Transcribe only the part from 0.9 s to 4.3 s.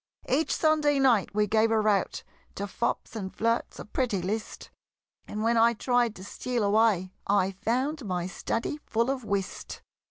night we gave a rout To fops and flirts, a pretty